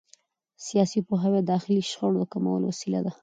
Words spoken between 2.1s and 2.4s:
د